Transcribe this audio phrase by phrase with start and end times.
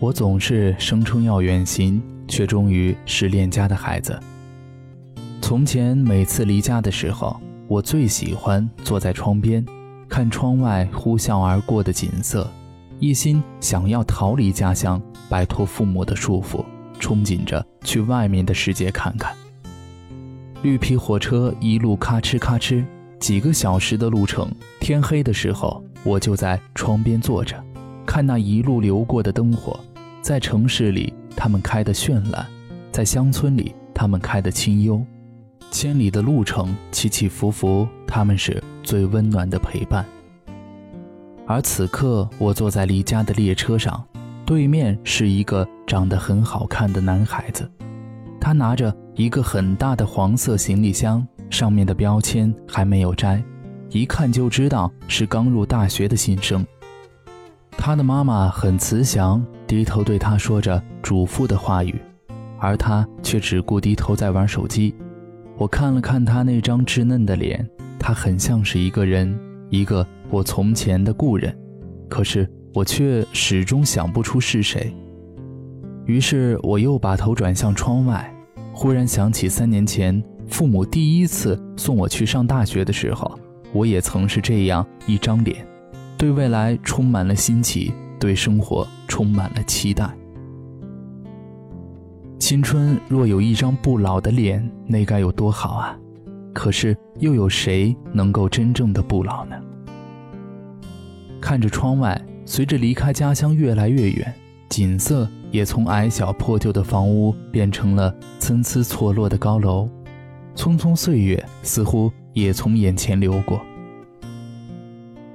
[0.00, 4.16] 我总是声称要远行，却终于是恋家的孩子。
[5.42, 9.64] 从前每次离家的时候，我最喜欢坐在窗边，
[10.08, 12.48] 看窗外呼啸而过的景色，
[13.00, 16.64] 一心想要逃离家乡，摆脱父母的束缚，
[17.00, 19.34] 憧憬着去外面的世界看看。
[20.62, 22.84] 绿皮火车一路咔哧咔哧，
[23.18, 27.60] 几个小时的路程，天黑的时候，我就在窗边坐着，
[28.06, 29.78] 看那一路流过的灯火。
[30.20, 32.44] 在城市里，他们开得绚烂；
[32.92, 35.02] 在乡村里，他们开得清幽。
[35.70, 40.04] 千里的路程，起起伏伏，他们是最温暖的陪伴。
[41.46, 44.04] 而此刻，我坐在离家的列车上，
[44.44, 47.70] 对面是一个长得很好看的男孩子，
[48.40, 53.42] 他拿着一个很大的黄色行李箱，上面的标签还没有摘，
[53.90, 56.66] 一看就知道是刚入大学的新生。
[57.80, 61.94] 他的妈妈很慈祥，低头对他说着嘱咐的话语，
[62.58, 64.92] 而他却只顾低头在玩手机。
[65.56, 69.38] 我看了看他那张稚嫩的脸，他很像是一个人，
[69.70, 71.56] 一个我从前的故人，
[72.10, 74.92] 可是我却始终想不出是谁。
[76.04, 78.30] 于是我又把头转向窗外，
[78.72, 83.38] 忽然想起三年前父母第一次送我去上大学的时候，
[83.72, 85.64] 我也曾是这样一张脸。
[86.18, 90.10] 对未来充满了新奇，对生活充满了期待。
[92.40, 95.96] 青春若有一张不老的脸，那该有多好啊！
[96.52, 99.56] 可是又有谁能够真正的不老呢？
[101.40, 104.34] 看着窗外，随着离开家乡越来越远，
[104.68, 109.88] 景色也从矮小破旧的房屋变成了参差错落的高楼，
[110.56, 113.60] 匆匆岁月似乎也从眼前流过。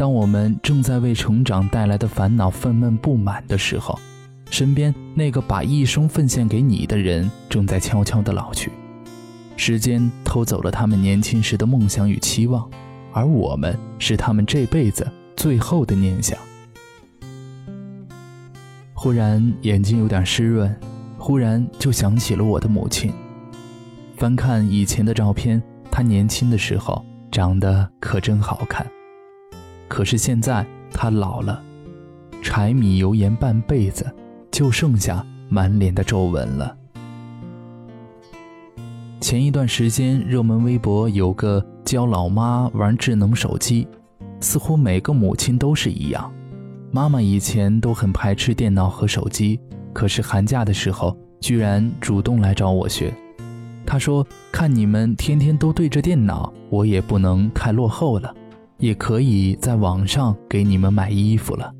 [0.00, 3.98] 当我们正在为成长带来的烦恼愤懑不满的时候，
[4.50, 8.72] 身边那个把一生奉献给你的人正在悄悄地老去，
[9.58, 12.66] 时间偷走了他们年轻时的梦想与期望，
[13.12, 15.06] 而我们是他们这辈子
[15.36, 16.38] 最后的念想。
[18.94, 20.74] 忽然眼睛有点湿润，
[21.18, 23.12] 忽然就想起了我的母亲。
[24.16, 28.86] 翻看以前的照片，她年轻的时候长得可真好看。
[29.90, 31.60] 可是现在他老了，
[32.40, 34.08] 柴米油盐半辈子，
[34.48, 36.76] 就剩下满脸的皱纹了。
[39.20, 43.88] 前一段时间热门微博有个教老妈玩智能手机，
[44.38, 46.32] 似乎每个母亲都是一样。
[46.92, 49.58] 妈妈以前都很排斥电脑和手机，
[49.92, 53.12] 可是寒假的时候居然主动来找我学。
[53.84, 58.32] 她说：“看你们天天都对着电脑，我也不能太落后了。”
[58.80, 61.72] 也可以在网上给你们买衣服了。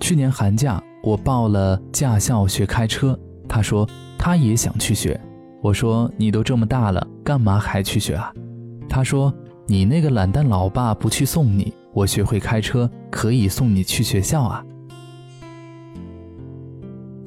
[0.00, 3.18] 去年寒假我报了驾校学开车，
[3.48, 5.18] 他说他也想去学。
[5.62, 8.32] 我说你都这么大了，干嘛还去学啊？
[8.88, 9.32] 他说
[9.66, 14.64] 你那个懒蛋老爸不去送你，我学会开车可以送你去学校啊。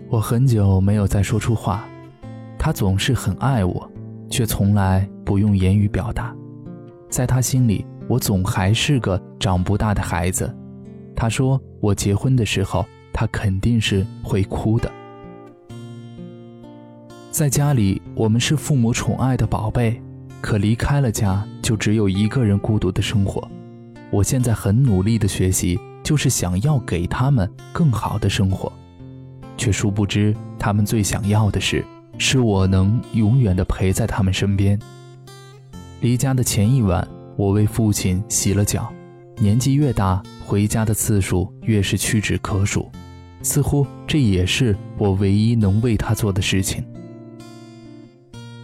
[0.09, 1.85] 我很久没有再说出话，
[2.59, 3.89] 他总是很爱我，
[4.29, 6.35] 却从来不用言语表达，
[7.09, 7.85] 在他心里。
[8.07, 10.53] 我总还是个长不大的孩子，
[11.15, 14.91] 他说我结婚的时候，他肯定是会哭的。
[17.31, 20.01] 在家里，我们是父母宠爱的宝贝，
[20.41, 23.47] 可离开了家，就只有一个人孤独的生活。
[24.11, 28.69] 我现在很努力的学习，就是想要给他们更好的生活，
[29.55, 31.85] 却殊不知他们最想要的是，
[32.17, 34.77] 是我能永远的陪在他们身边。
[36.01, 37.07] 离家的前一晚。
[37.41, 38.93] 我为父亲洗了脚，
[39.37, 42.87] 年纪越大，回家的次数越是屈指可数，
[43.41, 46.85] 似乎这也是我唯一能为他做的事情。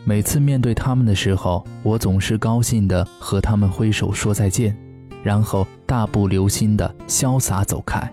[0.05, 4.77] 每次面对他们的时候，我总是高兴地和他们挥手说再见，
[5.23, 8.07] 然后大步流星地潇洒走开。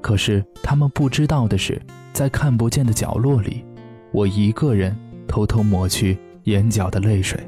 [0.00, 1.80] 可是他们不知道的是，
[2.12, 3.64] 在看不见的角落里，
[4.10, 4.96] 我一个人
[5.28, 7.38] 偷偷抹去眼角的泪水。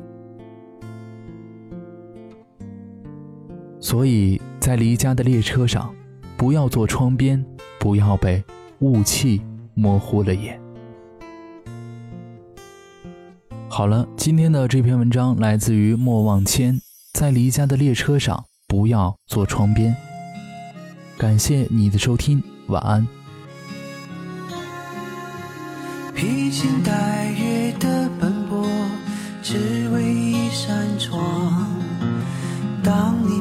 [3.94, 5.94] 所以在离家的列车上，
[6.37, 7.46] 不要坐窗边，
[7.79, 8.43] 不要被
[8.81, 9.41] 雾气
[9.73, 10.61] 模糊了眼。
[13.69, 16.81] 好了，今天的这篇文章来自于莫忘谦，
[17.12, 19.94] 在离家的列车上不要坐窗边。
[21.17, 23.06] 感谢你的收听，晚安。
[26.17, 28.67] 披星戴月的奔波，
[29.41, 31.73] 只为一扇窗。
[32.82, 33.41] 当你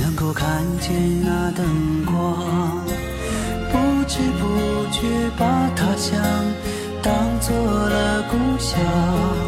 [0.00, 2.14] 能够看见那灯光，
[3.70, 6.18] 不知不觉把他乡
[7.02, 9.39] 当做了故乡。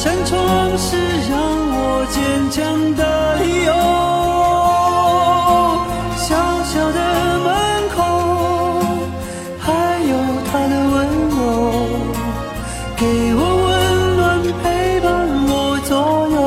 [0.00, 0.96] 扇窗是
[1.28, 1.36] 让
[1.74, 2.16] 我坚
[2.52, 2.62] 强
[2.94, 3.02] 的
[3.42, 3.72] 理由，
[6.16, 6.28] 小
[6.62, 6.98] 小的
[7.42, 7.50] 门
[7.96, 7.98] 口，
[9.58, 9.66] 还
[10.06, 10.14] 有
[10.46, 10.96] 他的温
[11.34, 11.36] 柔，
[12.96, 13.02] 给
[13.34, 13.74] 我温
[14.16, 14.22] 暖
[14.62, 14.62] 陪
[15.00, 15.06] 伴
[15.48, 15.52] 我
[15.88, 15.90] 左
[16.30, 16.38] 右。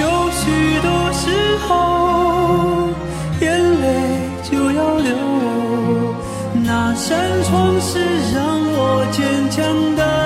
[0.00, 0.02] 有
[0.40, 0.40] 许
[0.80, 1.22] 多时
[1.68, 1.70] 候，
[3.42, 3.44] 眼
[3.82, 3.84] 泪
[4.42, 5.12] 就要流，
[6.64, 7.92] 那扇窗是
[8.34, 8.40] 让
[8.74, 9.20] 我坚
[9.50, 9.60] 强
[9.94, 10.21] 的。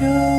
[0.00, 0.37] you.